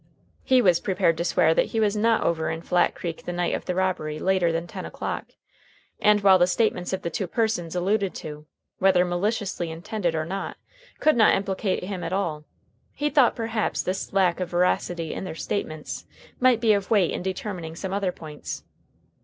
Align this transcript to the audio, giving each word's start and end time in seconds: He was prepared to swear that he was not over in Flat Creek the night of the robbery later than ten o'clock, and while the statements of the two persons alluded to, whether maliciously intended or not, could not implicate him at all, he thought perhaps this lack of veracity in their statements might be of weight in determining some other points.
He 0.43 0.63
was 0.63 0.79
prepared 0.79 1.15
to 1.17 1.23
swear 1.23 1.53
that 1.53 1.67
he 1.67 1.79
was 1.79 1.95
not 1.95 2.23
over 2.23 2.49
in 2.49 2.63
Flat 2.63 2.95
Creek 2.95 3.23
the 3.25 3.31
night 3.31 3.53
of 3.53 3.65
the 3.65 3.75
robbery 3.75 4.17
later 4.17 4.51
than 4.51 4.65
ten 4.65 4.83
o'clock, 4.83 5.33
and 5.99 6.21
while 6.21 6.39
the 6.39 6.47
statements 6.47 6.91
of 6.91 7.03
the 7.03 7.11
two 7.11 7.27
persons 7.27 7.75
alluded 7.75 8.15
to, 8.15 8.47
whether 8.79 9.05
maliciously 9.05 9.69
intended 9.69 10.15
or 10.15 10.25
not, 10.25 10.57
could 10.99 11.15
not 11.15 11.35
implicate 11.35 11.83
him 11.83 12.03
at 12.03 12.13
all, 12.13 12.45
he 12.95 13.11
thought 13.11 13.35
perhaps 13.35 13.83
this 13.83 14.11
lack 14.11 14.39
of 14.39 14.49
veracity 14.49 15.13
in 15.13 15.23
their 15.23 15.35
statements 15.35 16.07
might 16.39 16.59
be 16.59 16.73
of 16.73 16.89
weight 16.89 17.11
in 17.11 17.21
determining 17.21 17.75
some 17.75 17.93
other 17.93 18.11
points. 18.11 18.63